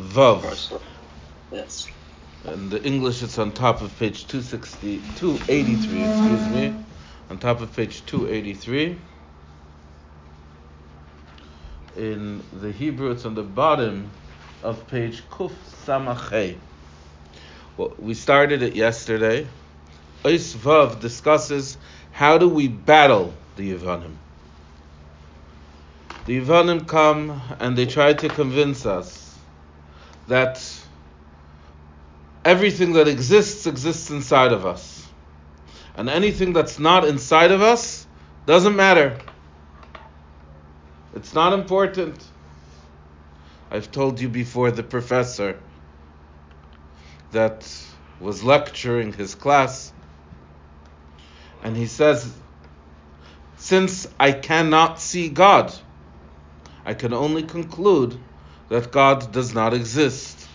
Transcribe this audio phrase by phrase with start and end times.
[0.00, 0.80] Vav.
[1.52, 1.88] Yes.
[2.44, 6.74] In the English, it's on top of page 260, 283, excuse me.
[7.28, 8.96] On top of page 283.
[11.96, 14.10] In the Hebrew, it's on the bottom
[14.62, 15.52] of page Kuf
[15.84, 16.56] Samachay.
[17.76, 19.46] Well, we started it yesterday.
[20.24, 21.76] Ois Vav discusses
[22.12, 24.14] how do we battle the Yevanim.
[26.26, 29.19] The Yevanim come and they try to convince us
[30.30, 30.64] that
[32.44, 35.04] everything that exists exists inside of us.
[35.96, 38.06] And anything that's not inside of us
[38.46, 39.18] doesn't matter.
[41.16, 42.16] It's not important.
[43.72, 45.58] I've told you before the professor
[47.32, 47.68] that
[48.20, 49.92] was lecturing his class,
[51.64, 52.32] and he says,
[53.56, 55.74] Since I cannot see God,
[56.84, 58.16] I can only conclude
[58.70, 60.48] that God does not exist.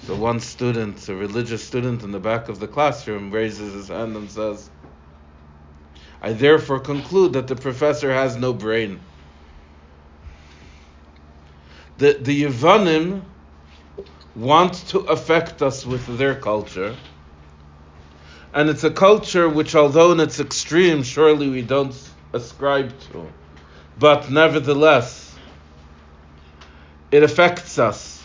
[0.00, 4.16] So one student, a religious student in the back of the classroom, raises his hand
[4.16, 4.68] and says,
[6.20, 8.98] I therefore conclude that the professor has no brain.
[11.98, 13.22] The, the Yevanim
[14.34, 16.96] want to affect us with their culture.
[18.52, 21.94] And it's a culture which, although in its extreme, surely we don't
[22.32, 23.28] ascribe to.
[23.98, 25.34] But nevertheless,
[27.10, 28.22] it affects us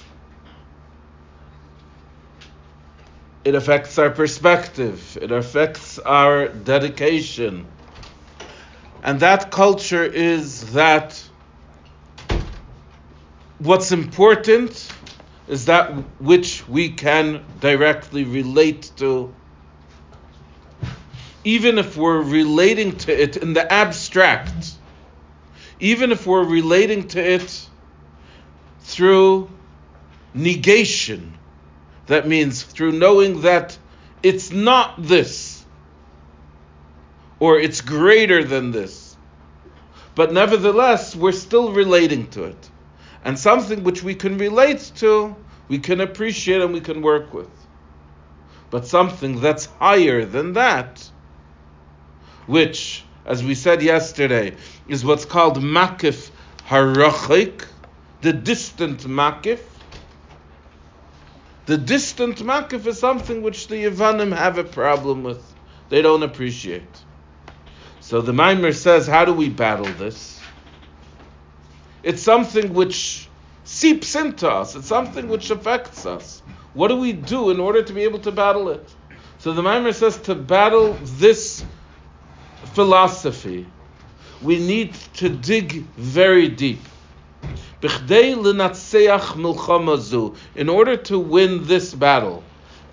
[3.47, 7.65] it affects our perspective, it affects our dedication.
[9.01, 11.23] And that culture is that
[13.59, 14.91] what's important
[15.47, 19.33] is that which we can directly relate to.
[21.45, 24.73] Even if we're relating to it in the abstract,
[25.79, 27.67] even if we're relating to it
[28.81, 29.49] through
[30.33, 31.37] negation,
[32.07, 33.77] that means through knowing that
[34.23, 35.65] it's not this,
[37.39, 39.15] or it's greater than this.
[40.15, 42.69] But nevertheless, we're still relating to it.
[43.23, 45.35] And something which we can relate to,
[45.67, 47.49] we can appreciate and we can work with.
[48.69, 51.07] But something that's higher than that,
[52.47, 54.55] which, as we said yesterday,
[54.87, 56.31] is what's called makif
[56.67, 57.65] harachik,
[58.21, 59.59] the distant makif,
[61.65, 65.43] the distant makif is something which the Yavanim have a problem with.
[65.89, 67.03] They don't appreciate.
[67.99, 70.39] So the Maimer says, how do we battle this?
[72.03, 73.27] It's something which
[73.65, 74.77] seeps into us.
[74.77, 76.41] It's something which affects us.
[76.73, 78.95] What do we do in order to be able to battle it?
[79.39, 81.65] So the Maimer says to battle this
[82.77, 83.65] philosophy,
[84.43, 86.79] we need to dig very deep.
[90.61, 92.43] In order to win this battle,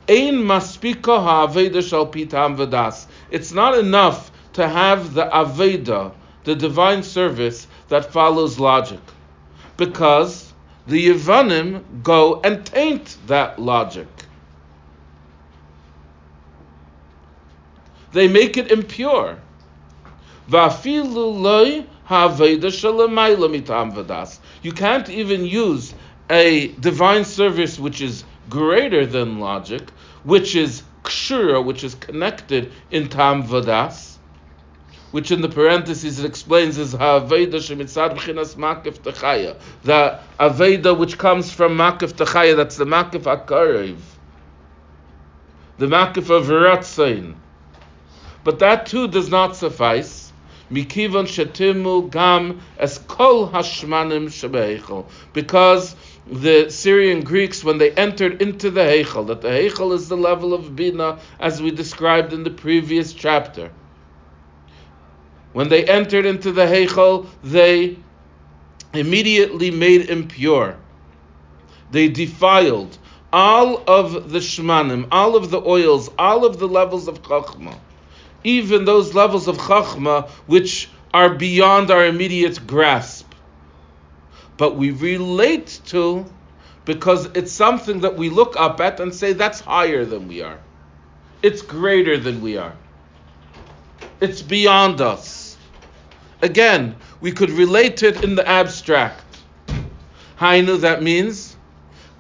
[0.09, 0.33] it's
[3.53, 6.13] not enough to have the Aveda,
[6.45, 9.01] the divine service that follows logic.
[9.77, 10.55] Because
[10.87, 14.09] the Yevanim go and taint that logic.
[18.13, 19.44] They make it impure.
[20.47, 20.61] You
[24.73, 25.95] can't even use
[26.29, 29.91] a divine service which is greater than logic,
[30.25, 34.19] which is kshura, which is connected in tam vadas,
[35.13, 41.17] which in the parentheses it explains is ha'aveda shemitzad b'chinas makif techaya, the aveda which
[41.17, 43.97] comes from makif techaya, that's the makif akarev,
[45.79, 47.35] the makif of ratzain.
[48.43, 50.24] But that too does not suffice
[50.75, 55.07] Mikivan shetimu gam es kol hashmanim shebeichel.
[55.33, 55.95] Because
[56.27, 60.53] the Syrian Greeks, when they entered into the Heichel, that the Heichel is the level
[60.53, 63.71] of Bina as we described in the previous chapter.
[65.53, 67.97] When they entered into the Heichel, they
[68.93, 70.77] immediately made impure.
[71.93, 72.99] They defiled
[73.33, 77.79] all of the shmanim, all of the oils, all of the levels of chachma
[78.45, 83.33] even those levels of chachma which are beyond our immediate grasp.
[84.57, 86.27] But we relate to
[86.85, 90.59] because it's something that we look up at and say that's higher than we are.
[91.43, 92.75] It's greater than we are.
[94.21, 95.57] It's beyond us.
[96.43, 99.25] Again, we could relate it in the abstract.
[100.39, 101.57] Hainu, that means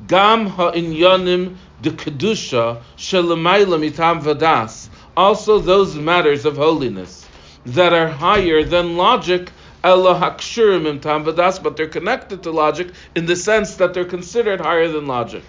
[0.06, 7.26] Gam ha'inyanim de kedusha shelamayla mitam vadas also those matters of holiness
[7.66, 9.50] that are higher than logic
[9.84, 15.44] but they're connected to logic in the sense that they're considered higher than logic.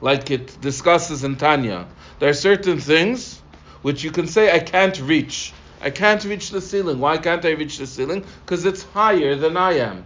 [0.00, 1.88] Like it discusses in Tanya,
[2.20, 3.40] there are certain things
[3.82, 5.52] which you can say I can't reach.
[5.80, 7.00] I can't reach the ceiling.
[7.00, 8.24] Why can't I reach the ceiling?
[8.44, 10.04] Because it's higher than I am.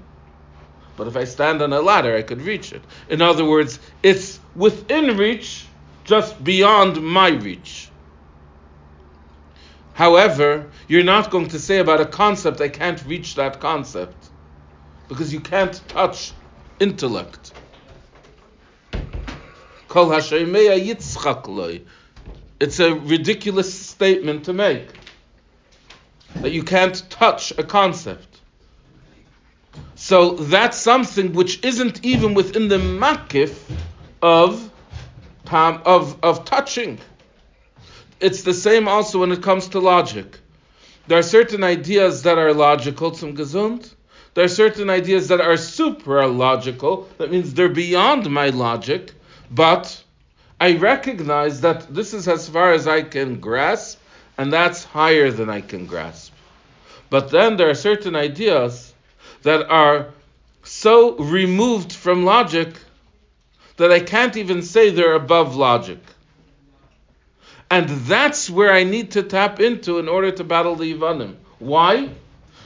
[0.97, 2.83] But if I stand on a ladder, I could reach it.
[3.09, 5.67] In other words, it's within reach,
[6.05, 7.91] just beyond my reach.
[9.95, 14.31] However, you're not going to say about a concept, I can't reach that concept.
[15.09, 16.33] Because you can't touch
[16.81, 17.53] intellect.
[22.61, 24.89] It's a ridiculous statement to make.
[26.37, 28.41] That you can't touch a concept.
[29.95, 33.55] So that's something which isn't even within the makif
[34.23, 34.71] of,
[35.53, 36.99] of, of touching.
[38.23, 40.39] It's the same also when it comes to logic.
[41.09, 43.93] There are certain ideas that are logical, zum gesund.
[44.35, 47.09] There are certain ideas that are supra logical.
[47.19, 49.13] That means they're beyond my logic,
[49.51, 50.05] but
[50.61, 53.99] I recognize that this is as far as I can grasp,
[54.39, 56.33] and that's higher than I can grasp.
[57.11, 58.95] But then there are certain ideas
[59.43, 60.11] that are
[60.63, 62.69] so removed from logic
[63.79, 65.99] that I can't even say they're above logic.
[67.73, 71.37] And that's where I need to tap into in order to battle the Ivanim.
[71.59, 72.11] Why?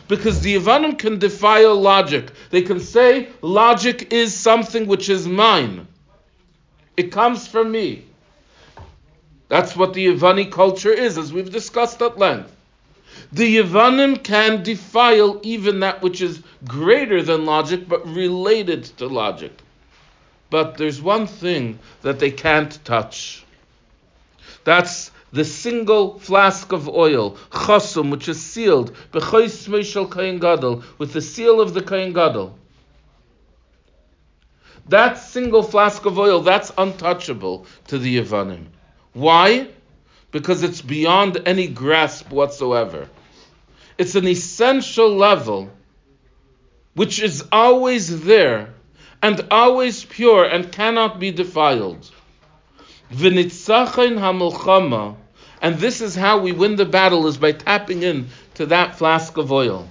[0.09, 2.33] Because the Ivanim can defile logic.
[2.51, 5.87] They can say logic is something which is mine.
[6.97, 8.05] It comes from me.
[9.49, 12.51] That's what the Ivani culture is, as we've discussed at length.
[13.31, 19.53] The Yevanim can defile even that which is greater than logic, but related to logic.
[20.51, 23.46] But there's one thing that they can't touch.
[24.67, 28.97] That's the single flask of oil, chasum, which is sealed,
[30.41, 32.59] gadol, with the seal of the kain gadol.
[34.89, 38.65] That single flask of oil, that's untouchable to the Yevanim.
[39.13, 39.69] Why?
[40.33, 43.09] Because it's beyond any grasp whatsoever.
[43.99, 45.71] It's an essential level
[46.95, 48.75] which is always there
[49.23, 52.11] and always pure and cannot be defiled.
[53.13, 55.17] Hamulchama,
[55.63, 59.37] and this is how we win the battle is by tapping in to that flask
[59.37, 59.89] of oil.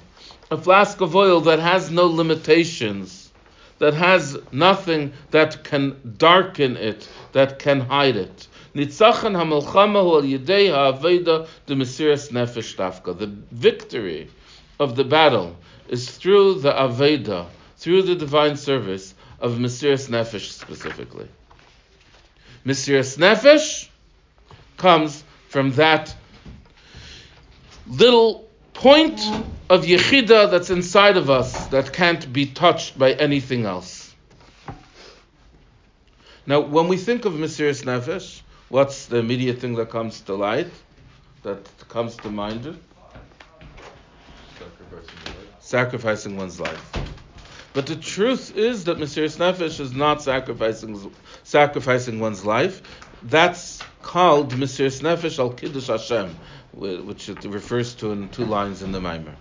[0.51, 3.31] A flask of oil that has no limitations,
[3.79, 8.47] that has nothing that can darken it, that can hide it.
[8.75, 13.17] Nitzachan hamelchama hu al yedei ha'aveda de mesiras nefesh dafka.
[13.17, 14.29] The victory
[14.79, 15.55] of the battle
[15.87, 17.47] is through the aveda,
[17.77, 21.27] through the divine service of mesiras nefesh specifically.
[22.65, 23.89] Mesiras nefesh
[24.77, 26.15] comes from that
[27.87, 29.19] little point
[29.69, 34.13] of yechida that's inside of us that can't be touched by anything else.
[36.47, 40.71] Now, when we think of Mesiras Nefesh, What's the immediate thing that comes to light?
[41.43, 42.79] That comes to mind?
[45.59, 46.91] Sacrificing, one's life.
[47.73, 51.11] But the truth is that Mesiras Nefesh is not sacrificing
[51.55, 52.81] sacrificing one's life.
[53.23, 56.35] That's called Mesiras Nefesh al Kiddush Hashem,
[56.73, 59.35] which it refers to in two lines in the Maimer.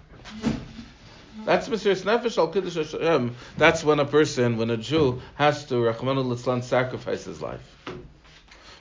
[1.45, 3.35] That's Mesiras Nefesh al Kiddush Hashem.
[3.57, 7.67] That's when a person, when a Jew, has to Rahman sacrifice his life.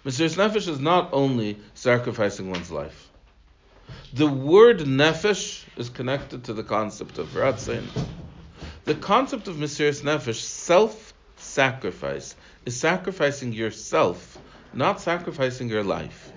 [0.06, 3.10] Mesiras Nefesh is not only sacrificing one's life.
[4.14, 7.84] The word nefesh is connected to the concept of ratzin.
[8.86, 10.36] The concept of Mesiras Nefesh,
[11.44, 12.36] self-sacrifice,
[12.66, 14.38] is sacrificing yourself,
[14.74, 16.32] not sacrificing your life.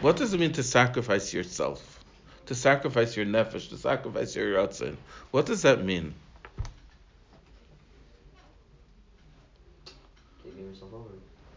[0.00, 2.04] What does it mean to sacrifice yourself?
[2.46, 4.96] To sacrifice your nefesh, to sacrifice your ratzin.
[5.30, 6.14] What does that mean?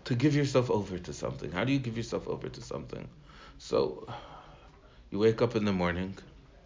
[0.04, 1.52] to give yourself over to something.
[1.52, 3.08] How do you give yourself over to something?
[3.60, 4.06] So,
[5.10, 6.18] you wake up in the morning.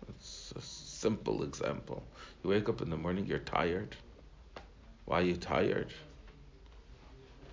[0.10, 2.02] It's a simple example.
[2.44, 3.96] You wake up in the morning, you're tired.
[5.06, 5.94] Why are you tired?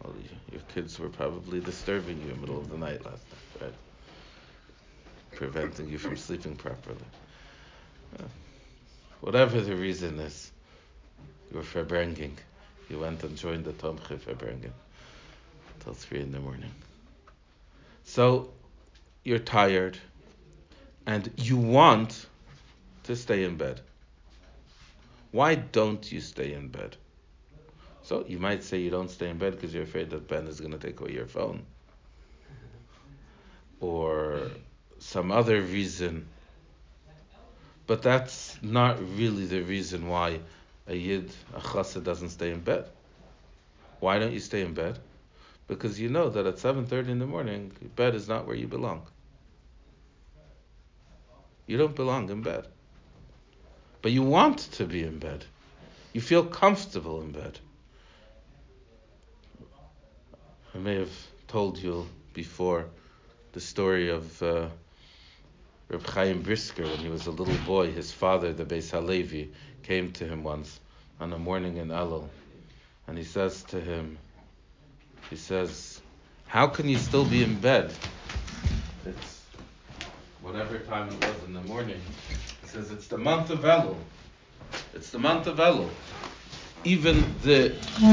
[0.03, 0.15] Well,
[0.51, 3.23] your kids were probably disturbing you in the middle of the night last
[3.61, 3.75] night, right?
[5.37, 6.97] Preventing you from sleeping properly.
[9.21, 10.51] Whatever the reason is,
[11.51, 12.33] you were farbrenging.
[12.89, 14.73] You went and joined the Tomche farbrenging
[15.81, 16.73] till three in the morning.
[18.05, 18.51] So
[19.23, 19.99] you're tired
[21.07, 22.27] and you want
[23.05, 23.81] to stay in bed.
[25.31, 26.97] Why don't you stay in bed?
[28.05, 30.61] So you might say you don't stay in bed because you're afraid that Ben is
[30.61, 31.65] going to take away your phone.
[33.81, 34.51] Or
[34.99, 36.27] some other reason.
[37.87, 40.41] But that's not really the reason why
[40.87, 42.87] a yid, a chassid, doesn't stay in bed.
[44.01, 44.99] Why don't you stay in bed?
[45.69, 49.07] Because you know that at 7:30 in the morning, bed is not where you belong.
[51.67, 52.67] You don't belong in bed.
[54.03, 55.45] But you want to be in bed.
[56.13, 57.59] You feel comfortable in bed.
[60.75, 61.13] I may have
[61.49, 62.87] told you before
[63.53, 64.69] the story of uh,
[65.91, 67.93] Reb Chaim Brisker when he was a little boy.
[67.93, 69.53] His father, the Beis Halevi,
[69.83, 70.81] came to him once
[71.21, 72.27] on a morning in Elul,
[73.07, 74.17] and he says to him,
[75.29, 76.01] he says,
[76.47, 77.93] "How can you still be in bed?
[79.05, 79.43] It's
[80.41, 82.01] whatever time it was in the morning."
[82.63, 83.99] He says, "It's the month of Elul.
[84.95, 85.91] It's the month of Elul."
[86.85, 87.71] Even the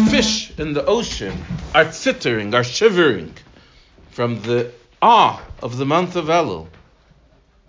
[0.10, 1.34] fish in the ocean
[1.74, 3.34] are tittering, are shivering
[4.12, 4.72] from the
[5.02, 6.68] awe of the month of Elul,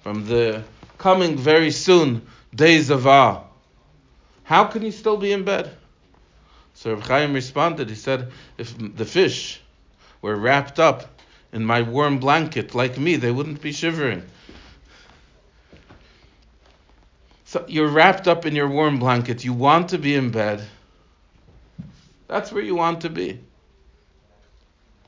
[0.00, 0.62] from the
[0.98, 3.42] coming very soon days of awe.
[4.42, 5.70] How can you still be in bed?
[6.74, 9.60] So Reb Chaim responded, he said, if the fish
[10.22, 11.20] were wrapped up
[11.52, 14.22] in my warm blanket like me, they wouldn't be shivering.
[17.44, 20.66] So you're wrapped up in your warm blanket, you want to be in bed
[22.30, 23.40] that's where you want to be.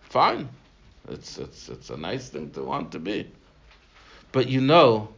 [0.00, 0.48] Fine.
[1.08, 3.30] It's, it's, it's a nice thing to want to be.
[4.32, 5.08] But you know,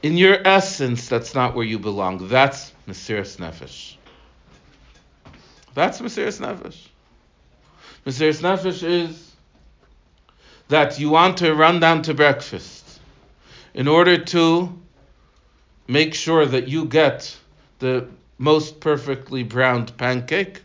[0.00, 2.28] in your essence, that's not where you belong.
[2.28, 3.96] That's Mesiras Nefesh.
[5.74, 6.86] That's Mesiras Nefesh.
[8.06, 9.32] Mesiras Nefesh is
[10.68, 13.00] that you want to run down to breakfast
[13.74, 14.72] in order to
[15.88, 17.36] make sure that you get
[17.80, 18.06] the
[18.38, 20.62] most perfectly browned pancake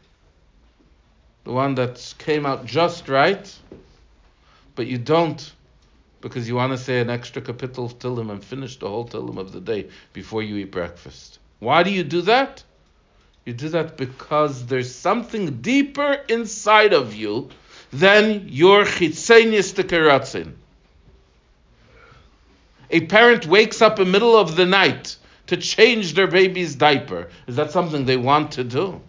[1.44, 3.54] the one that came out just right,
[4.76, 5.54] but you don't
[6.24, 9.38] because you want to say an extra kapitel of Tillim and finish the whole Tillim
[9.38, 11.40] of the day before you eat breakfast.
[11.60, 12.64] Why do you do that?
[13.46, 17.50] You do that because there's something deeper inside of you
[17.92, 20.54] than your chitzenius tekeratzin.
[22.90, 27.30] A parent wakes up in the middle of the night to change their baby's diaper.
[27.48, 29.02] Is that something they want to do?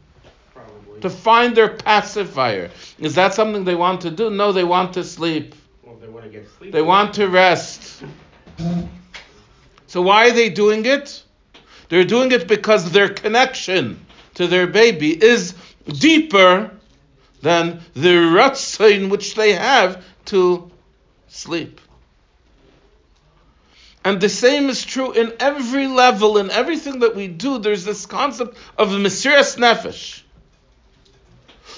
[1.01, 2.71] To find their pacifier.
[2.99, 4.31] Is that something they want to do?
[4.31, 5.55] No, they want to sleep.
[5.83, 6.73] Well, they want to get sleep.
[6.73, 8.03] They want to rest.
[9.87, 11.23] So why are they doing it?
[11.89, 15.55] They're doing it because their connection to their baby is
[15.87, 16.71] deeper
[17.43, 20.71] than the ratzin which they have to
[21.29, 21.81] sleep.
[24.05, 27.59] And the same is true in every level, in everything that we do.
[27.59, 30.24] There's this concept of Mesiras Nefesh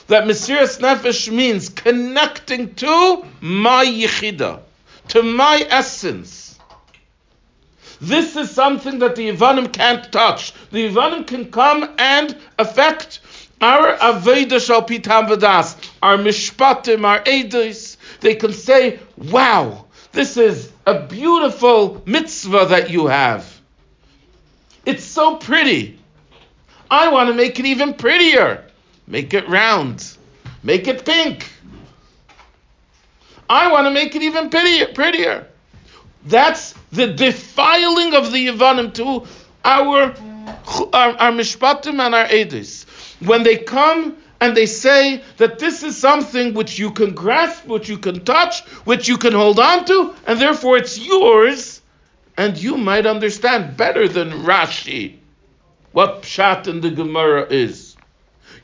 [0.09, 4.61] that Mesiras Nefesh means connecting to my Yechida,
[5.09, 6.59] to my essence.
[8.01, 10.53] This is something that the Ivanim can't touch.
[10.71, 13.21] The Ivanim can come and affect
[13.61, 17.97] our Aveda Shal Vadas, our Mishpatim, our Eidos.
[18.21, 23.61] They can say, wow, this is a beautiful mitzvah that you have.
[24.85, 25.99] It's so pretty.
[26.91, 28.66] I want to make it even prettier.
[29.07, 30.17] Make it round.
[30.63, 31.49] Make it pink.
[33.49, 34.87] I want to make it even prettier.
[34.87, 35.47] prettier.
[36.25, 39.27] That's the defiling of the Yevanim to
[39.65, 40.15] our,
[40.93, 42.85] our, our Mishpatim and our Edis.
[43.25, 47.89] When they come and they say that this is something which you can grasp, which
[47.89, 51.81] you can touch, which you can hold on to, and therefore it's yours,
[52.37, 55.19] and you might understand better than Rashi
[55.93, 57.86] what Pshat in the Gemara is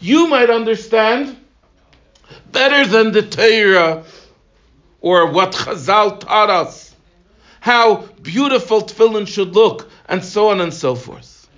[0.02, 1.36] you might understand
[2.50, 4.04] better than the Torah
[5.00, 6.94] or what Chazal taught us,
[7.60, 11.48] how beautiful tefillin should look, and so on and so forth.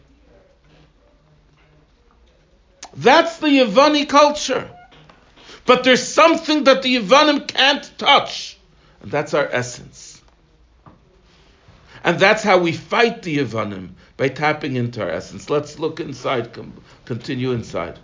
[2.97, 4.71] That's the Yavani culture.
[5.67, 8.59] But there's something that the Yavanim can't touch,
[9.01, 10.23] and that's our essence.
[12.05, 15.49] And that's how we fight the Yavanim, by tapping into our essence.
[15.49, 16.51] Let's look inside,
[17.07, 17.99] continue inside.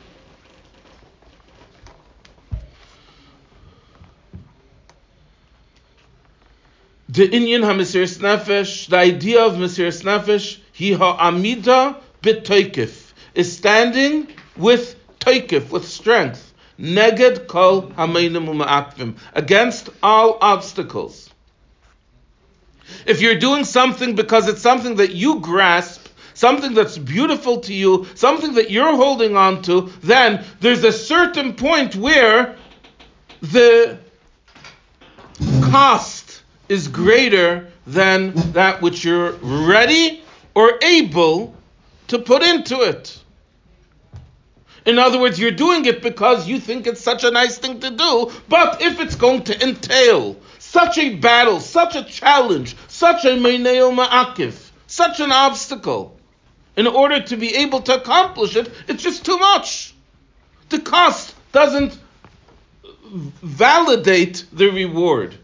[7.11, 14.95] The Inyan HaMesiris Nefesh, the idea of Mesiris Nefesh, he ha'amida b'toikif, is standing with
[15.19, 21.29] toikif, with strength, neged kol u'ma'akvim, against all obstacles.
[23.07, 28.07] If you're doing something because it's something that you grasp, something that's beautiful to you,
[28.15, 32.57] something that you're holding on to, then there's a certain point where
[33.43, 33.99] the
[35.63, 36.20] cost
[36.71, 40.23] is greater than that which you're ready
[40.55, 41.53] or able
[42.07, 43.19] to put into it.
[44.87, 47.91] In other words, you're doing it because you think it's such a nice thing to
[47.91, 53.31] do, but if it's going to entail such a battle, such a challenge, such a
[53.31, 56.17] meineo ma'akiv, such an obstacle,
[56.77, 59.93] in order to be able to accomplish it, it's just too much.
[60.69, 61.99] The cost doesn't
[63.43, 65.37] validate the reward.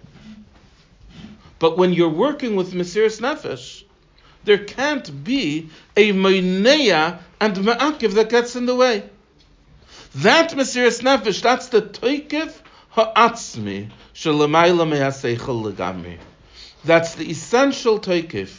[1.58, 3.84] But when you're working with Mesiris Nefesh,
[4.44, 9.04] there can't be a Meineya and Ma'akiv that gets in the way.
[10.16, 12.52] That Mesiris Nefesh, that's the Toikiv
[12.90, 16.18] Ha'atzmi, Shalamayla Me'aseichel Legamri.
[16.84, 18.54] That's the essential Toikiv.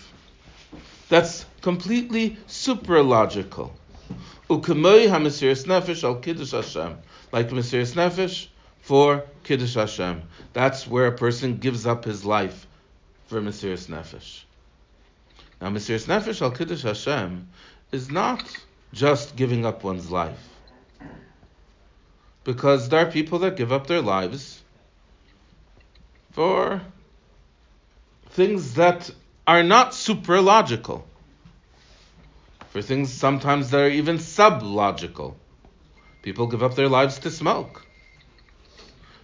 [1.10, 3.72] That's completely supralogical.
[4.50, 6.98] Ukemoy HaMesiris Nefesh al Kiddush Hashem.
[7.32, 8.48] Like Mesiris Nefesh
[8.82, 10.24] for Kiddush Hashem.
[10.54, 12.67] That's where a person gives up his life
[13.28, 14.44] for Mesiris Nefesh.
[15.62, 17.48] Now, Mesiris Nefesh al Kiddush Hashem
[17.92, 18.44] is not
[18.94, 20.48] just giving up one's life.
[22.44, 24.62] Because there are people that give up their lives
[26.32, 26.82] for
[28.30, 29.10] things that
[29.46, 31.04] are not supralogical,
[32.70, 35.36] for things sometimes that are even sublogical.
[36.22, 37.86] People give up their lives to smoke.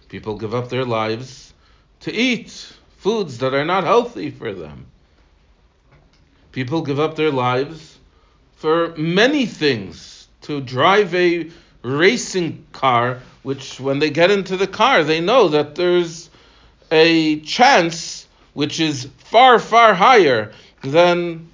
[0.08, 1.52] People give up their lives
[2.00, 2.72] to eat
[3.04, 4.86] foods that are not healthy for them.
[6.52, 7.98] People give up their lives
[8.56, 11.50] for many things to drive a
[11.82, 16.30] racing car, which when they get into the car, they know that there's
[16.90, 21.46] a chance which is far, far higher than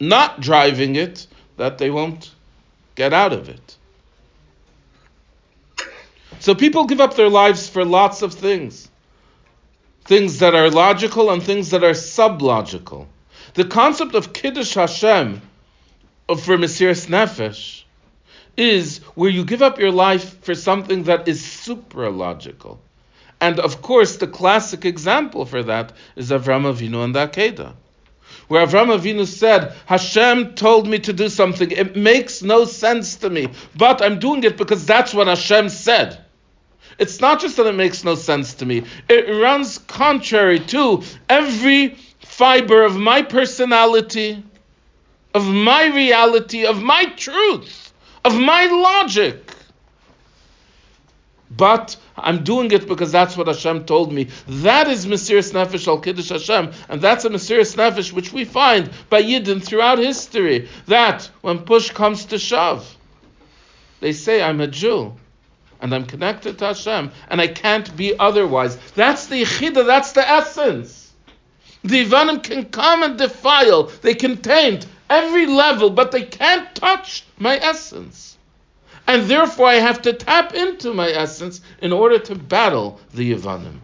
[0.00, 2.32] not driving it that they won't
[2.96, 3.76] get out of it.
[6.40, 8.87] So people give up their lives for lots of things.
[10.08, 13.08] Things that are logical and things that are sublogical.
[13.52, 15.42] The concept of Kiddush Hashem
[16.28, 17.82] for Mesiris Nefesh
[18.56, 22.78] is where you give up your life for something that is supralogical.
[23.38, 27.74] And of course, the classic example for that is Avram Avinu and the Akedah.
[28.48, 31.70] Where Avram Avinu said, Hashem told me to do something.
[31.70, 36.24] It makes no sense to me, but I'm doing it because that's what Hashem said.
[36.98, 41.96] It's not just that it makes no sense to me, it runs contrary to every
[42.18, 44.42] fiber of my personality,
[45.32, 47.92] of my reality, of my truth,
[48.24, 49.52] of my logic.
[51.56, 54.28] But I'm doing it because that's what Hashem told me.
[54.48, 58.90] That is Mesiris Nefesh al Kiddush Hashem, and that's a Mesiris Nefesh which we find
[59.08, 60.68] by Yidden throughout history.
[60.88, 62.96] That when push comes to shove,
[64.00, 65.14] they say, I'm a Jew
[65.80, 68.76] and I'm connected to Hashem, and I can't be otherwise.
[68.94, 71.12] That's the Yechida, that's the essence.
[71.84, 77.24] The Ivanim can come and defile, they can taint every level, but they can't touch
[77.38, 78.36] my essence.
[79.06, 83.78] And therefore I have to tap into my essence in order to battle the Ivanim.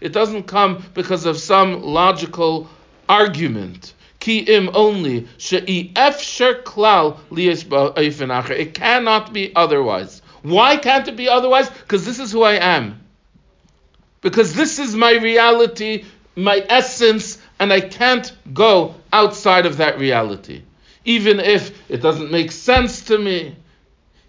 [0.00, 2.68] It doesn't come because of some logical
[3.08, 3.94] argument.
[4.20, 7.64] Ki im only she'i efsher klal liyes
[8.50, 10.20] It cannot be otherwise.
[10.42, 11.70] Why can't it be otherwise?
[11.70, 13.00] Because this is who I am.
[14.20, 16.04] Because this is my reality,
[16.36, 20.62] my essence, and I can't go outside of that reality.
[21.04, 23.56] Even if it doesn't make sense to me,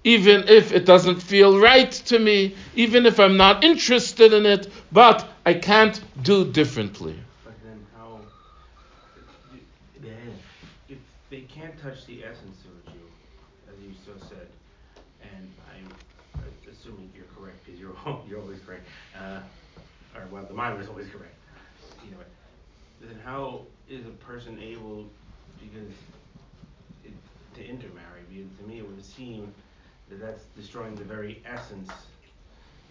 [0.04, 4.68] even if it doesn't feel right to me, even if I'm not interested in it,
[4.92, 7.16] but I can't do differently.
[11.32, 13.08] They can't touch the essence of a Jew,
[13.74, 14.48] as you so said.
[15.22, 15.90] And I'm
[16.70, 17.96] assuming you're correct because you're
[18.28, 18.86] you're always correct.
[19.18, 19.40] Uh,
[20.14, 21.34] or well, the mind is always correct.
[22.06, 22.18] You know,
[23.00, 25.06] then how is a person able,
[25.60, 25.94] because
[27.06, 27.14] it,
[27.56, 28.22] to intermarry?
[28.30, 29.54] Because to me, it would seem
[30.10, 31.90] that that's destroying the very essence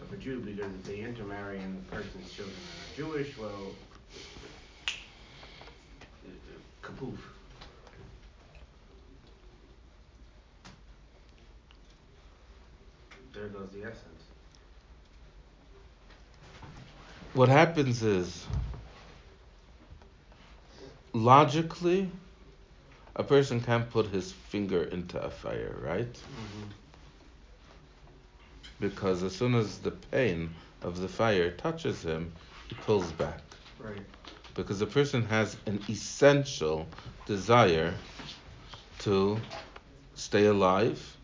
[0.00, 0.40] of a Jew.
[0.40, 3.74] Because if they intermarry and the person's children are Jewish, well,
[6.26, 6.30] uh,
[6.82, 7.18] kapoof.
[13.40, 14.24] There goes the essence.
[17.32, 18.44] What happens is,
[21.12, 22.10] logically,
[23.16, 26.12] a person can't put his finger into a fire, right?
[26.12, 26.66] Mm-hmm.
[28.80, 30.50] Because as soon as the pain
[30.82, 32.32] of the fire touches him,
[32.68, 33.40] he pulls back.
[33.78, 34.02] Right.
[34.54, 36.86] Because a person has an essential
[37.26, 37.94] desire
[39.00, 39.40] to
[40.14, 41.16] stay alive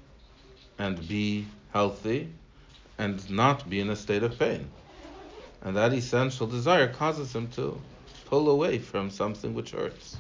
[0.79, 1.47] and be
[1.77, 2.27] healthy
[2.97, 4.67] and not be in a state of pain.
[5.61, 7.79] And that essential desire causes him to
[8.25, 10.17] pull away from something which hurts.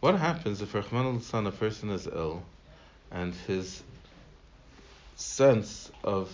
[0.00, 2.42] What happens if Rahman al a person is ill
[3.10, 3.82] and his
[5.16, 6.30] sense of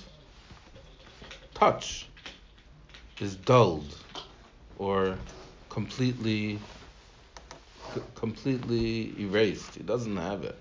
[1.54, 2.08] touch
[3.20, 3.94] is dulled
[4.78, 5.16] or
[5.68, 6.58] completely
[8.16, 9.74] completely erased.
[9.76, 10.58] He doesn't have it.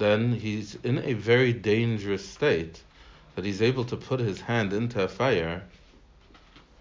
[0.00, 2.82] Then he's in a very dangerous state
[3.34, 5.64] that he's able to put his hand into a fire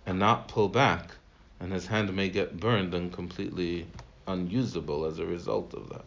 [0.05, 1.11] and not pull back,
[1.59, 3.87] and his hand may get burned and completely
[4.25, 6.05] unusable as a result of that.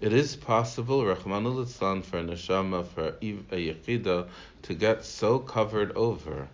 [0.00, 4.28] It is possible, Rachmana litzlan, for a neshama, for a yechida,
[4.62, 6.48] to get so covered over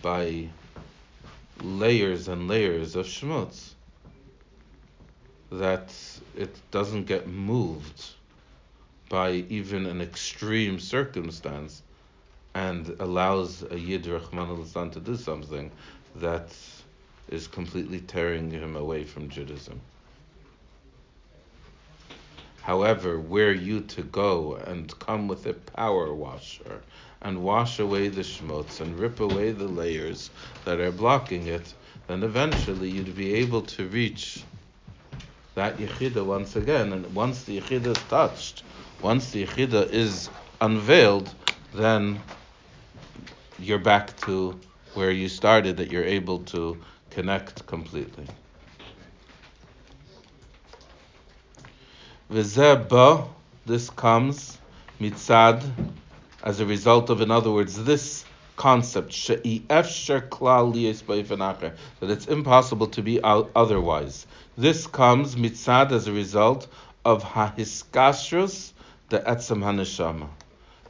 [0.00, 0.48] by
[1.60, 3.74] layers and layers of shmutz
[5.50, 5.94] that
[6.36, 8.04] it doesn't get moved
[9.08, 11.82] by even an extreme circumstance
[12.54, 15.70] and allows a Yid Rahman to do something
[16.16, 16.54] that
[17.28, 19.80] is completely tearing him away from Judaism.
[22.62, 26.82] However, were you to go and come with a power washer
[27.22, 30.30] and wash away the schmutz and rip away the layers
[30.66, 31.72] that are blocking it,
[32.06, 34.42] then eventually you'd be able to reach
[35.58, 36.92] that yechida once again.
[36.92, 38.62] And once the yechida is touched,
[39.02, 41.34] once the yechida is unveiled,
[41.74, 42.20] then
[43.58, 44.58] you're back to
[44.94, 46.78] where you started, that you're able to
[47.10, 48.26] connect completely.
[52.30, 53.28] V'zeba,
[53.66, 54.58] this comes
[55.00, 55.64] mitzad
[56.44, 59.40] as a result of, in other words, this concept that
[62.02, 64.26] it's impossible to be otherwise.
[64.58, 66.66] This comes mitzad as a result
[67.04, 68.72] of hahiskashrus,
[69.08, 70.26] the etzem haneshama,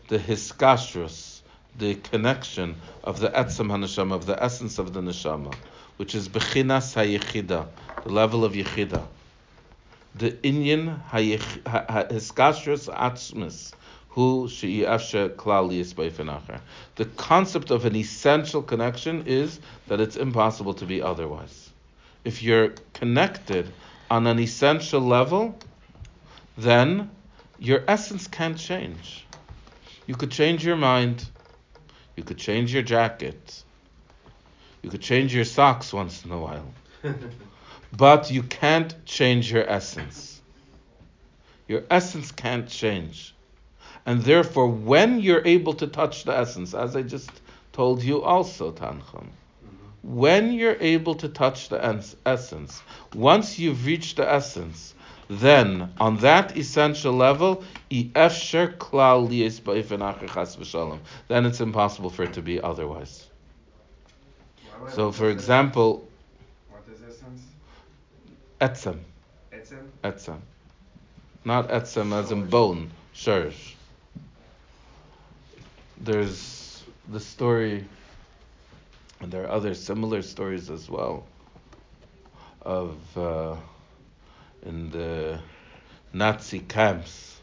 [0.08, 1.42] the hiskashrus,
[1.78, 5.54] the connection of the etzem haneshama, of the essence of the neshama,
[5.98, 7.66] which is bechinas hayichida,
[8.04, 9.06] the level of yichida
[10.14, 13.74] the inyan hiskashrus atzmis,
[14.08, 15.68] who she'afshe klal
[16.96, 21.67] The concept of an essential connection is that it's impossible to be otherwise.
[22.28, 23.72] If you're connected
[24.10, 25.58] on an essential level,
[26.58, 27.10] then
[27.58, 29.24] your essence can't change.
[30.06, 31.24] You could change your mind,
[32.18, 33.64] you could change your jacket,
[34.82, 36.70] you could change your socks once in a while.
[37.96, 40.42] but you can't change your essence.
[41.66, 43.34] Your essence can't change.
[44.04, 47.30] And therefore, when you're able to touch the essence, as I just
[47.72, 49.28] told you also, Tanchum.
[50.02, 52.82] When you're able to touch the essence,
[53.14, 54.94] once you've reached the essence,
[55.28, 58.12] then on that essential level, then
[61.46, 63.28] it's impossible for it to be otherwise.
[64.90, 66.08] So, for example,
[66.70, 67.42] what is essence?
[68.60, 69.00] Etzem.
[69.52, 69.88] Etzem?
[70.04, 70.38] Etzem.
[71.44, 73.74] Not etzem as in bone, shurish.
[76.00, 77.84] There's the story,
[79.20, 81.26] and there are other similar stories as well,
[82.62, 83.56] of uh,
[84.64, 85.38] in the
[86.12, 87.40] Nazi camps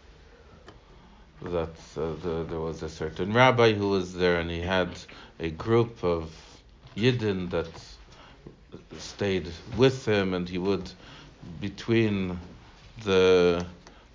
[1.41, 4.89] that uh, the, there was a certain rabbi who was there and he had
[5.39, 6.31] a group of
[6.95, 7.67] Yidden that
[8.97, 10.89] stayed with him, and he would,
[11.59, 12.39] between
[13.03, 13.65] the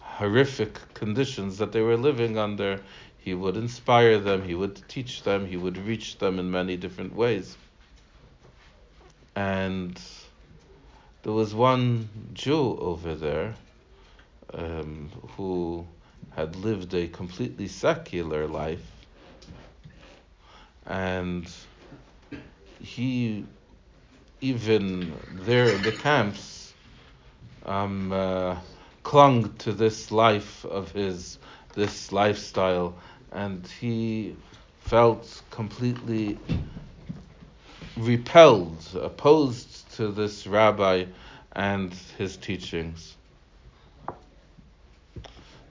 [0.01, 2.81] horrific conditions that they were living under,
[3.21, 7.15] he would inspire them, he would teach them, he would reach them in many different
[7.15, 7.57] ways.
[9.37, 10.01] And
[11.23, 13.55] there was one Jew over there
[14.55, 15.87] um, who
[16.35, 18.85] had lived a completely secular life,
[20.87, 21.49] and
[22.81, 23.45] he
[24.41, 25.13] even
[25.45, 26.73] there in the camps,
[27.67, 28.57] um, uh,
[29.03, 31.39] clung to this life of his,
[31.75, 32.95] this lifestyle,
[33.33, 34.37] and he
[34.81, 36.39] felt completely
[37.97, 41.05] repelled, opposed to this rabbi
[41.53, 43.17] and his teachings.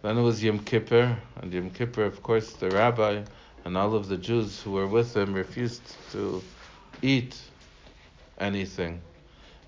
[0.01, 3.23] Then it was Yom Kippur, and Yom Kippur, of course, the rabbi
[3.65, 5.81] and all of the Jews who were with him refused
[6.11, 6.41] to
[7.01, 7.35] eat
[8.39, 9.01] anything.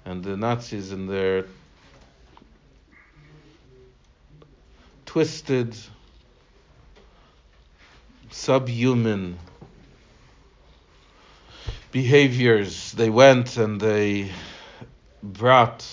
[0.05, 1.45] And the Nazis in their
[5.05, 5.75] twisted,
[8.31, 9.37] subhuman
[11.91, 14.31] behaviors, they went and they
[15.21, 15.85] brought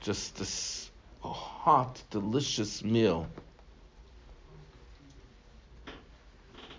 [0.00, 3.28] just this hot, delicious meal.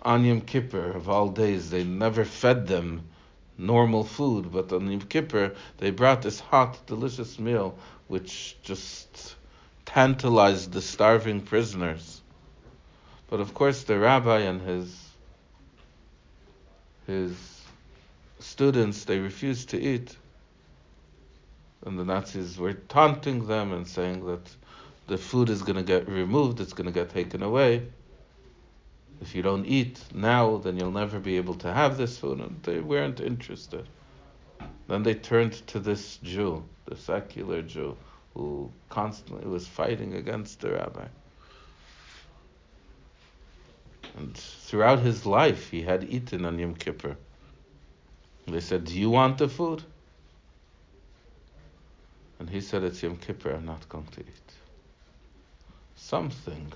[0.02, 3.02] on Yom Kippur of all days, they never fed them
[3.58, 7.78] normal food, but on Yom Kippur, they brought this hot, delicious meal
[8.08, 9.36] which just
[9.84, 12.19] tantalized the starving prisoners.
[13.30, 15.08] But of course, the rabbi and his
[17.06, 17.62] his
[18.40, 20.16] students they refused to eat,
[21.86, 24.56] and the Nazis were taunting them and saying that
[25.06, 27.86] the food is going to get removed, it's going to get taken away.
[29.20, 32.40] If you don't eat now, then you'll never be able to have this food.
[32.40, 33.86] And they weren't interested.
[34.88, 37.96] Then they turned to this Jew, the secular Jew,
[38.34, 41.06] who constantly was fighting against the rabbi.
[44.20, 47.16] And throughout his life, he had eaten on Yom Kippur.
[48.46, 49.82] They said, Do you want the food?
[52.38, 54.50] And he said, It's Yom Kippur, I'm not going to eat
[56.10, 56.72] something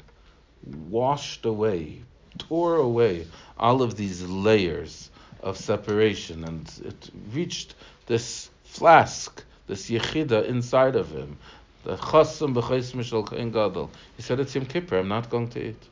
[0.88, 2.00] washed away,
[2.38, 3.26] tore away
[3.59, 5.11] all of these layers
[5.42, 7.74] of separation, and it reached
[8.07, 11.37] this flask, this yechida inside of him.
[11.85, 13.90] The chasam b'chais mishal gadol.
[14.16, 14.98] He said, "It's Yom Kippur.
[14.98, 15.83] I'm not going to eat."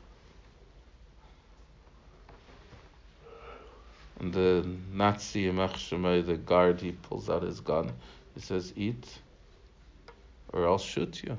[4.31, 7.91] The Nazi Yemach the guard, he pulls out his gun.
[8.33, 9.19] He says, "Eat,
[10.53, 11.37] or I'll shoot you."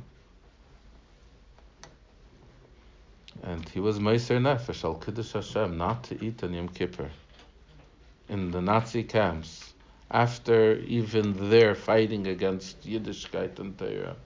[3.43, 7.11] And he was Meiser Nefesh al Kiddush Hashem not to eat on Yom Kippur
[8.29, 9.73] in the Nazi camps
[10.11, 14.17] after even there fighting against Yiddishkeit and Torah.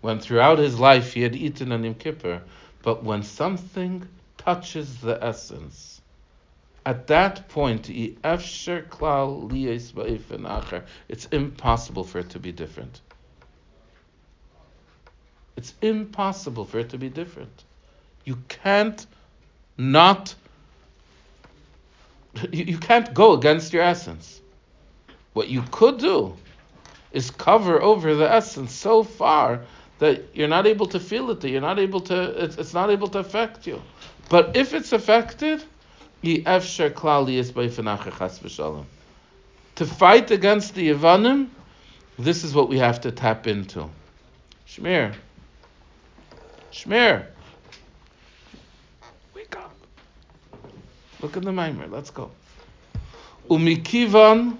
[0.00, 2.42] When throughout his life he had eaten on Yom Kippur,
[2.82, 4.06] but when something
[4.38, 5.91] touches the essence,
[6.84, 8.24] at that point, it's
[11.30, 13.00] impossible for it to be different.
[15.56, 17.64] It's impossible for it to be different.
[18.24, 19.06] You can't
[19.78, 20.34] not,
[22.50, 24.40] you can't go against your essence.
[25.34, 26.36] What you could do
[27.12, 29.60] is cover over the essence so far
[29.98, 32.90] that you're not able to feel it, that you're not able to, it's, it's not
[32.90, 33.80] able to affect you.
[34.28, 35.62] But if it's affected,
[36.22, 36.42] to
[39.86, 41.48] fight against the Yavanim,
[42.18, 43.88] this is what we have to tap into.
[44.68, 45.14] Shmir.
[46.72, 47.26] Shmir.
[51.22, 51.86] Look at the mimer.
[51.86, 52.32] Let's go.
[53.48, 54.56] Umikivan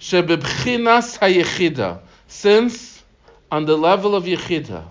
[0.00, 2.00] shebebchinas hayechida.
[2.28, 3.02] Since
[3.50, 4.84] on the level of yechida,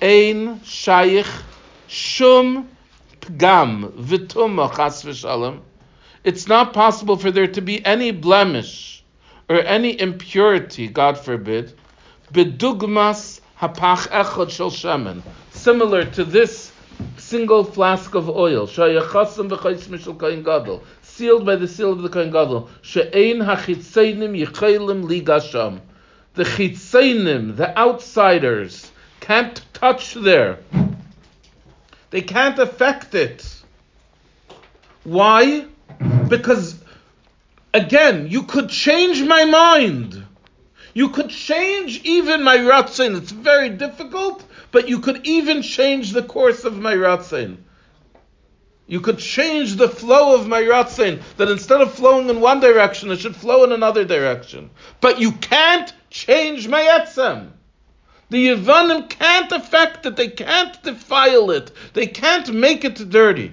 [0.00, 1.30] ein shayich
[1.88, 2.68] shum
[3.20, 5.60] pgam v'tuma chas v'shalom,
[6.24, 9.02] it's not possible for there to be any blemish
[9.48, 11.72] or any impurity, God forbid,
[12.32, 16.70] bedugmas hapach echad shel shemen, similar to this
[17.16, 19.08] single flask of oil, sealed
[21.46, 25.80] by the seal of the Kohen Gadol, she'ein hachitzeinim yichaylim ligasham.
[26.34, 30.58] The chitzeinim, the outsiders, can't touch there.
[32.10, 33.46] They can't affect it.
[35.04, 35.66] Why?
[36.28, 36.76] Because,
[37.72, 40.26] again, you could change my mind.
[40.92, 43.16] You could change even my ratzin.
[43.16, 47.58] It's very difficult, but you could even change the course of my ratzin.
[48.88, 53.12] You could change the flow of my ratzin, that instead of flowing in one direction,
[53.12, 54.70] it should flow in another direction.
[55.00, 57.52] But you can't change my etzem.
[58.30, 63.52] The Yavanim can't affect it, they can't defile it, they can't make it dirty.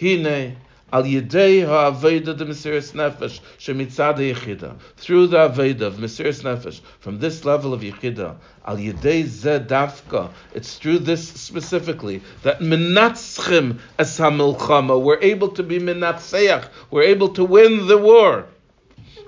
[0.00, 0.56] Hine
[0.90, 4.78] al yedei ha'aveda de Mesiris Nefesh shemitzad yechida.
[4.96, 10.30] Through the aveda of Mesiris Nefesh, from this level of yechida, al yedei ze dafka,
[10.54, 17.28] it's through this specifically, that menatzchim es ha'milchama, we're able to be menatzeach, we're able
[17.28, 18.46] to win the war.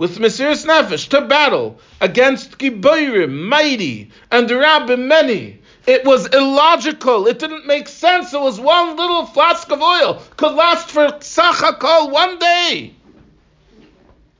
[0.00, 5.58] with Mesiris Nefesh to battle against giboyim, mighty, and rabbim, many.
[5.86, 7.26] It was illogical.
[7.26, 8.32] It didn't make sense.
[8.32, 10.22] It was one little flask of oil.
[10.38, 12.94] Could last for Sachakol one day.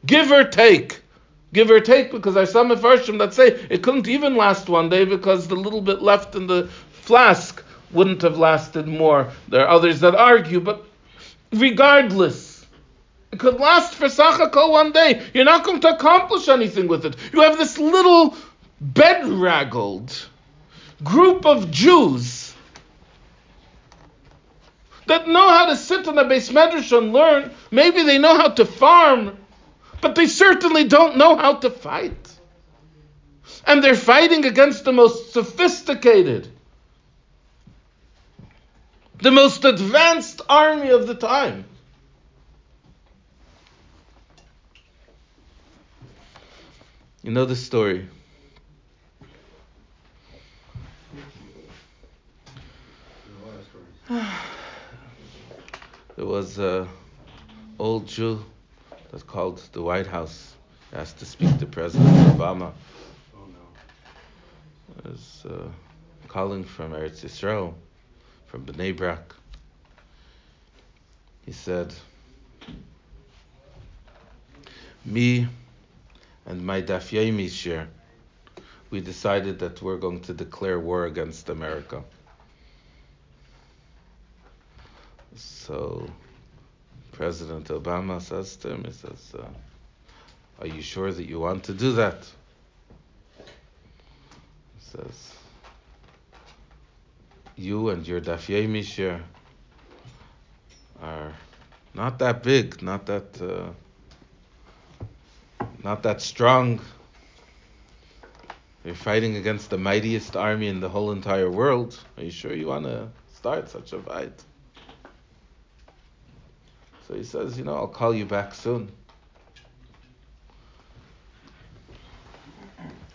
[0.07, 1.03] Give or take.
[1.53, 5.05] Give or take, because there's some Mepharshim that say it couldn't even last one day
[5.05, 6.71] because the little bit left in the
[7.03, 9.31] flask wouldn't have lasted more.
[9.49, 10.87] There are others that argue, but
[11.53, 12.50] regardless,
[13.33, 15.25] It could last for Sachako one day.
[15.35, 17.17] You're not going to accomplish anything with it.
[17.33, 18.37] You have this little
[18.81, 20.13] bedraggled
[21.05, 22.55] group of Jews
[25.07, 27.51] that know how to sit in a beis medrash and learn.
[27.71, 29.37] Maybe they know how to farm,
[30.01, 32.29] but they certainly don't know how to fight.
[33.67, 36.49] And they're fighting against the most sophisticated,
[39.19, 41.65] the most advanced army of the time.
[47.23, 48.09] You know the story.
[54.09, 54.25] there
[56.17, 56.89] was a
[57.79, 58.43] old Jew
[59.11, 60.55] that's called the White House.
[60.95, 62.73] Asked to speak to President Obama.
[63.37, 63.47] Oh
[65.05, 65.11] no.
[65.11, 65.69] was uh,
[66.27, 67.75] calling from Eretz Yisrael,
[68.47, 69.35] from Bnei Brak.
[71.45, 71.95] He said,
[75.05, 75.47] "Me
[76.51, 77.87] and my Daf Yomi shiur,
[78.91, 82.03] we decided that we're going to declare war against America."
[85.37, 86.11] So
[87.13, 89.47] President Obama says to him, he says, uh,
[90.61, 92.21] "Are you sure that you want to do that?"
[93.39, 95.35] He says,
[97.57, 99.23] You and your Daf Yomi shiur
[101.01, 101.33] are
[101.95, 103.71] not that big, not that uh,
[105.83, 106.81] not that strong.
[108.85, 111.99] You're fighting against the mightiest army in the whole entire world.
[112.17, 114.43] Are you sure you want to start such a fight?
[117.07, 118.91] So he says, you know, I'll call you back soon.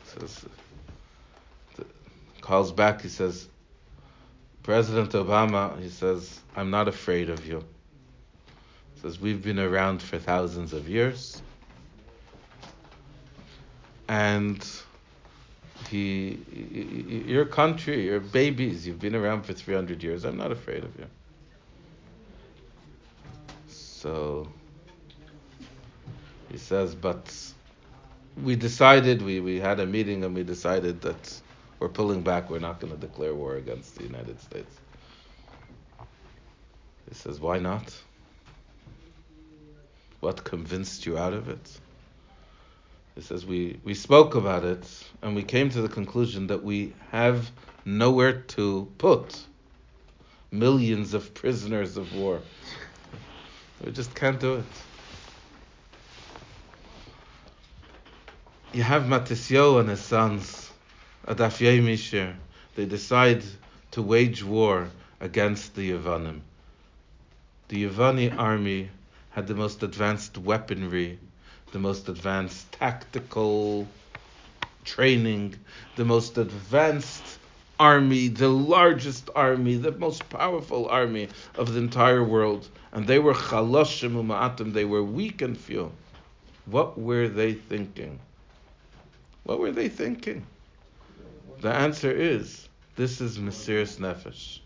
[0.04, 0.46] Says,
[2.42, 3.48] calls back, he says,
[4.64, 7.64] President Obama, he says, I'm not afraid of you.
[8.94, 11.42] He says, We've been around for thousands of years.
[14.08, 14.66] And
[15.90, 16.40] he,
[17.28, 20.26] your country, your babies, you've been around for 300 years.
[20.26, 21.06] I'm not afraid of you.
[23.68, 24.48] So
[26.52, 27.34] he says, but
[28.44, 31.42] we decided, we, we had a meeting and we decided that
[31.80, 32.50] we're pulling back.
[32.50, 34.80] We're not going to declare war against the United States.
[37.10, 37.94] He says, Why not?
[40.20, 41.80] What convinced you out of it?
[43.16, 44.86] He says, we, we spoke about it
[45.22, 47.50] and we came to the conclusion that we have
[47.86, 49.38] nowhere to put
[50.52, 52.42] millions of prisoners of war.
[53.84, 54.66] We just can't do it.
[58.74, 60.66] You have Matisyo and his sons
[61.28, 62.36] Adaf Mishir,
[62.76, 63.44] they decide
[63.92, 66.42] to wage war against the Yavanim.
[67.70, 68.92] The Yavani army
[69.32, 71.18] had the most advanced weaponry,
[71.76, 73.86] the most advanced tactical
[74.86, 75.54] training,
[75.98, 77.38] the most advanced
[77.78, 82.66] army, the largest army, the most powerful army of the entire world.
[82.94, 85.92] And they were chaloshim uma'atim, they were weak and few.
[86.66, 88.20] What were they thinking?
[89.44, 90.48] What were they thinking?
[91.60, 94.60] The answer is this is Mesiris Nefesh.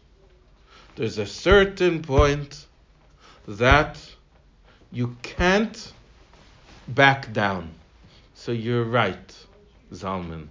[0.95, 2.67] There's a certain point
[3.47, 3.97] that
[4.91, 5.91] you can't
[6.89, 7.71] back down.
[8.33, 9.35] So you're right,
[9.93, 10.47] Zalman,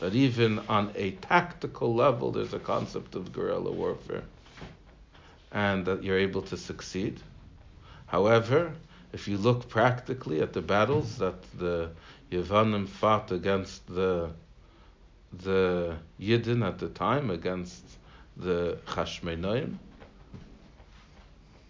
[0.00, 4.24] that even on a tactical level, there's a concept of guerrilla warfare
[5.52, 7.20] and that you're able to succeed.
[8.06, 8.72] However,
[9.12, 11.90] if you look practically at the battles that the
[12.30, 14.30] Yavanim fought against the
[15.44, 17.84] the Yidden at the time against
[18.36, 19.78] the Chashmonaim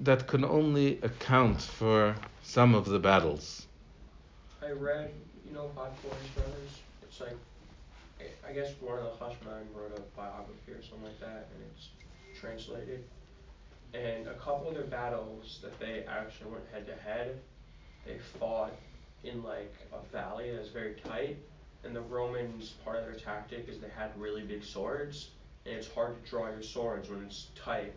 [0.01, 3.67] that can only account for some of the battles.
[4.71, 5.11] I read,
[5.45, 6.79] you know, Bad Koresh brothers.
[7.03, 7.37] It's like,
[8.49, 11.89] I guess one of the Chashmonaim wrote a biography or something like that, and it's
[12.41, 13.03] translated.
[13.95, 17.41] And a couple of their battles that they actually went head to head,
[18.07, 18.73] they fought
[19.25, 21.37] in like a valley that's very tight,
[21.83, 25.31] and the Romans, part of their tactic is they had really big swords,
[25.67, 27.93] and it's hard to draw your swords when it's tight.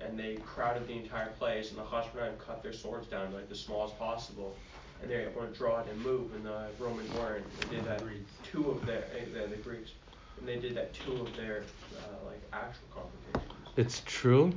[0.00, 3.48] And they crowded the entire place, and the Hashmonaim cut their swords down to like
[3.48, 4.54] the smallest possible.
[5.02, 7.44] And they were to draw it and move, and the Romans weren't.
[7.60, 8.02] They did that
[8.50, 9.92] two of their eh, the, Greeks,
[10.38, 11.64] and they did that two of their
[11.96, 13.52] uh, like actual confrontations.
[13.76, 14.52] It's true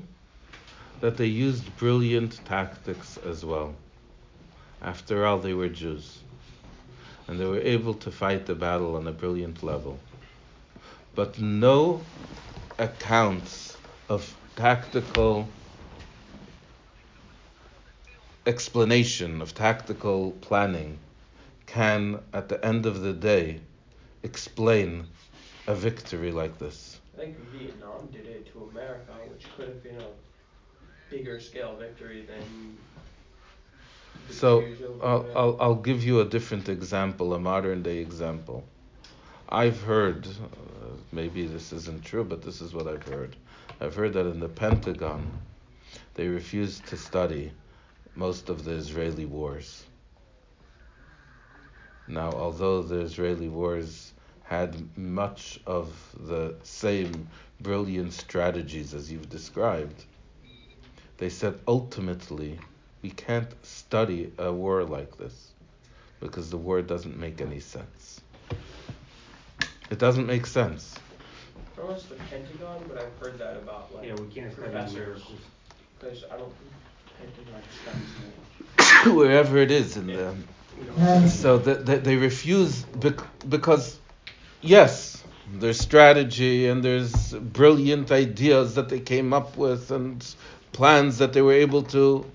[0.99, 3.75] that they used brilliant tactics as well.
[4.81, 6.19] After all, they were Jews
[7.31, 9.97] and they were able to fight the battle on a brilliant level.
[11.15, 12.01] But no
[12.77, 13.77] accounts
[14.09, 15.47] of tactical
[18.45, 20.97] explanation of tactical planning
[21.65, 23.59] can, at the end of the day,
[24.23, 25.05] explain
[25.67, 26.99] a victory like this?
[27.15, 30.07] I think Vietnam did it to America, which could have been a
[31.09, 32.77] bigger scale victory than.
[34.29, 34.67] So
[35.01, 35.29] I'll.
[35.35, 38.63] I'll, I'll give you a different example, a modern day example.
[39.49, 43.35] I've heard, uh, maybe this isn't true, but this is what I've heard.
[43.81, 45.29] I've heard that in the Pentagon,
[46.13, 47.51] they refused to study
[48.16, 49.84] most of the Israeli wars.
[52.07, 54.12] Now, although the Israeli wars
[54.43, 55.88] had much of
[56.20, 57.28] the same
[57.62, 60.03] brilliant strategies as you've described,
[61.18, 62.59] they said ultimately
[63.01, 65.51] we can't study a war like this
[66.20, 68.22] because the war doesn't make any sense.
[69.89, 70.95] It doesn't make sense.
[71.74, 74.28] I don't know if it's the Pentagon, but I've heard that about like Yeah, we
[74.34, 74.93] can't study professors.
[74.95, 75.39] miracles.
[75.99, 78.14] Because I don't think Pentagon studies
[78.78, 78.90] that.
[79.05, 80.35] Wherever it is in the
[81.27, 83.99] so that they, they refuse bec- because
[84.61, 85.23] yes
[85.53, 90.35] there's strategy and there's brilliant ideas that they came up with and
[90.71, 92.25] plans that they were able to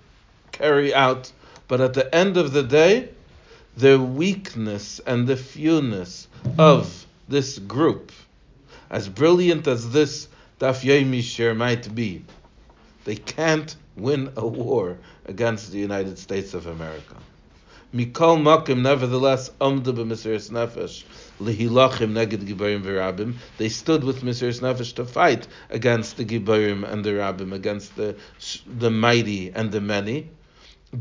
[0.52, 1.32] carry out.
[1.68, 3.10] But at the end of the day
[3.76, 8.10] the weakness and the fewness of this group
[8.90, 10.28] as brilliant as this
[10.60, 12.24] Daf Yomi shiur might be
[13.04, 17.16] they can't win a war against the United States of America
[17.94, 21.04] Mikol Makim, nevertheless, Amda b'Mesiris Nefesh,
[21.40, 23.36] Lihilachim neged Gibayim v'Rabim.
[23.56, 28.16] They stood with Mesiris Nefesh to fight against the Gibayim and the Rabbim, against the
[28.66, 30.28] the mighty and the many,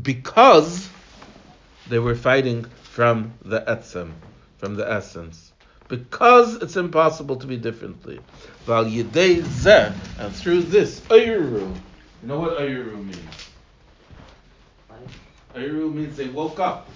[0.00, 0.88] because
[1.88, 4.12] they were fighting from the etzem,
[4.56, 5.52] from the essence.
[5.88, 8.20] Because it's impossible to be differently.
[8.66, 11.76] And through this, Ayru.
[12.22, 13.18] You know what Ayru means?
[15.54, 16.88] Ayru means they woke up.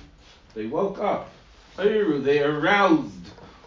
[0.54, 1.30] They woke up.
[1.76, 3.12] Ayru, they aroused.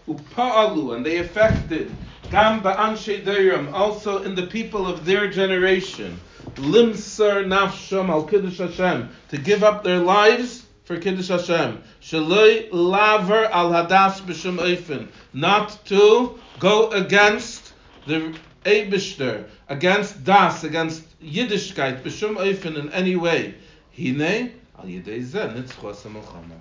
[0.08, 1.94] Upa'alu, and they affected.
[2.30, 6.20] Gam ba'anshe deiram, also in the people of their generation.
[6.56, 11.82] Limsar nafsham al kiddush Hashem, to give up their lives for kiddush Hashem.
[12.02, 17.74] Shaloi laver al hadas b'shem oifen, not to go against
[18.06, 23.56] the Eibishter, against das, against Yiddishkeit, b'shem oifen in any way.
[23.96, 26.58] Hine, al yidei zeh, nitzchos ha-milchama.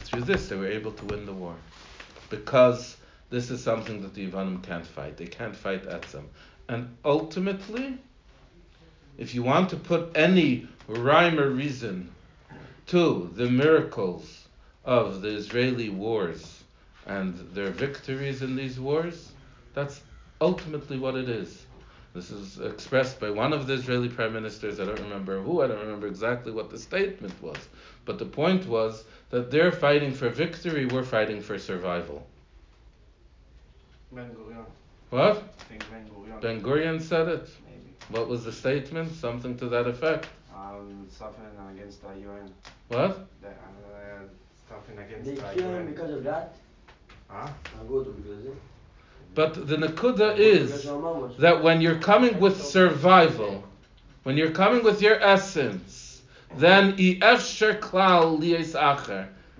[0.00, 1.54] Through this, they were able to win the war.
[2.28, 2.96] Because
[3.30, 5.16] this is something that the Yavanim can't fight.
[5.16, 6.24] They can't fight Etzem.
[6.68, 7.98] And ultimately,
[9.18, 12.10] if you want to put any rhyme or reason
[12.88, 14.46] to the miracles
[14.84, 16.64] of the Israeli wars
[17.06, 19.32] and their victories in these wars,
[19.74, 20.00] that's
[20.40, 21.66] ultimately what it is.
[22.14, 24.80] This is expressed by one of the Israeli prime ministers.
[24.80, 25.62] I don't remember who.
[25.62, 27.68] I don't remember exactly what the statement was.
[28.04, 30.86] But the point was that they're fighting for victory.
[30.86, 32.26] We're fighting for survival.
[34.12, 34.64] Ben Gurion.
[35.10, 35.36] What?
[35.60, 36.40] I think Ben Gurion.
[36.40, 37.48] Ben Gurion said it.
[37.64, 37.94] maybe.
[38.08, 39.12] What was the statement?
[39.12, 40.26] Something to that effect.
[40.52, 42.50] Um, something against the UN.
[42.88, 43.24] What?
[43.40, 43.52] The, uh,
[44.68, 45.86] something against They the UN.
[45.86, 46.56] because of that.
[47.28, 47.46] Huh?
[47.48, 48.56] I go to because of
[49.34, 50.84] But the nakuda is
[51.38, 53.64] that when you're coming with survival,
[54.24, 56.22] when you're coming with your essence,
[56.56, 56.94] then.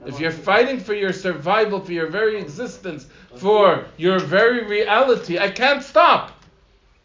[0.06, 3.06] If you're fighting for your survival, for your very existence,
[3.36, 6.32] for your very reality, I can't stop.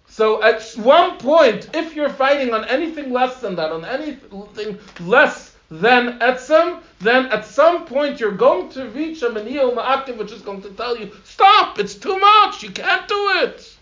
[0.08, 5.55] So at one point, if you're fighting on anything less than that, on anything less
[5.70, 10.42] than etzem, then at some point you're going to reach a maniyah ma'akiv, which is
[10.42, 13.76] going to tell you, stop, it's too much, you can't do it.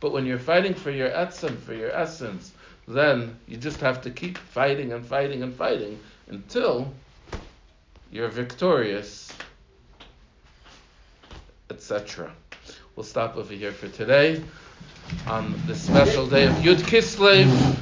[0.00, 2.52] But when you're fighting for your etzem, for your essence,
[2.88, 5.98] then you just have to keep fighting and fighting and fighting
[6.28, 6.92] until
[8.10, 9.32] you're victorious,
[11.70, 12.32] etc.
[12.94, 14.42] We'll stop over here for today
[15.26, 17.76] on the special day of Yud Kislev,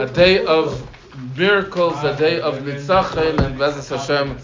[0.00, 0.88] a day of
[1.36, 4.36] miracles, the day of Nitzachel, and Bezas Hashem,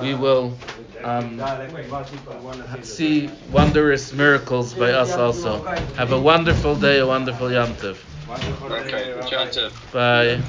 [0.00, 0.56] we will
[1.04, 1.40] um,
[2.82, 5.58] see wondrous miracles by us also.
[5.96, 7.96] Have a wonderful day, a wonderful Yom Tov.
[9.92, 10.40] Bye.